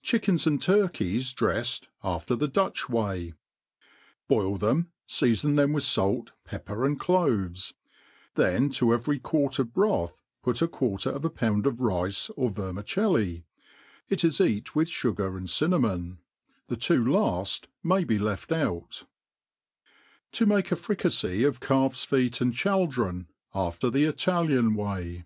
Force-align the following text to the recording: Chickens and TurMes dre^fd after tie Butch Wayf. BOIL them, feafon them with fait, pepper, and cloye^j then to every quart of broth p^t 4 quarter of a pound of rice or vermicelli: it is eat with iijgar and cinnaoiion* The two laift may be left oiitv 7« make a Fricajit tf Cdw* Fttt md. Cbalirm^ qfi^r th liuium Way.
Chickens 0.00 0.46
and 0.46 0.58
TurMes 0.58 1.34
dre^fd 1.34 1.88
after 2.02 2.34
tie 2.38 2.46
Butch 2.46 2.84
Wayf. 2.84 3.34
BOIL 4.26 4.56
them, 4.56 4.92
feafon 5.06 5.56
them 5.56 5.74
with 5.74 5.84
fait, 5.84 6.32
pepper, 6.46 6.86
and 6.86 6.98
cloye^j 6.98 7.74
then 8.34 8.70
to 8.70 8.94
every 8.94 9.18
quart 9.18 9.58
of 9.58 9.74
broth 9.74 10.22
p^t 10.42 10.58
4 10.60 10.68
quarter 10.68 11.10
of 11.10 11.22
a 11.22 11.28
pound 11.28 11.66
of 11.66 11.80
rice 11.82 12.30
or 12.34 12.48
vermicelli: 12.48 13.44
it 14.08 14.24
is 14.24 14.40
eat 14.40 14.74
with 14.74 14.88
iijgar 14.88 15.36
and 15.36 15.48
cinnaoiion* 15.48 16.16
The 16.68 16.76
two 16.78 17.04
laift 17.04 17.66
may 17.82 18.04
be 18.04 18.18
left 18.18 18.48
oiitv 18.48 19.04
7« 20.32 20.48
make 20.48 20.72
a 20.72 20.76
Fricajit 20.76 21.44
tf 21.44 21.58
Cdw* 21.58 21.90
Fttt 21.90 22.52
md. 22.52 22.52
Cbalirm^ 22.54 23.26
qfi^r 23.52 23.92
th 23.92 24.14
liuium 24.22 24.74
Way. 24.74 25.24